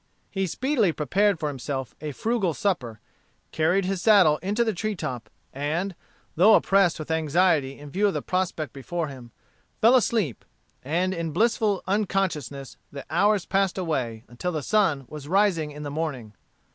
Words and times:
He 0.31 0.47
speedily 0.47 0.91
prepared 0.91 1.39
for 1.39 1.47
himself 1.47 1.93
a 2.01 2.11
frugal 2.11 2.55
supper, 2.55 2.99
carried 3.51 3.85
his 3.85 4.01
saddle 4.01 4.37
into 4.37 4.63
the 4.63 4.73
treetop, 4.73 5.29
and, 5.53 5.93
though 6.35 6.55
oppressed 6.55 6.97
with 6.97 7.11
anxiety 7.11 7.77
in 7.77 7.91
view 7.91 8.07
of 8.07 8.15
the 8.15 8.23
prospect 8.23 8.73
before 8.73 9.09
him, 9.09 9.29
fell 9.79 9.93
asleep, 9.95 10.43
and 10.81 11.13
in 11.13 11.33
blissful 11.33 11.83
unconsciousness 11.85 12.77
the 12.91 13.05
hours 13.11 13.45
passed 13.45 13.77
away 13.77 14.23
until 14.27 14.51
the 14.51 14.63
sun 14.63 15.05
was 15.07 15.27
rising 15.27 15.69
in 15.69 15.83
the 15.83 15.91
morning. 15.91 16.33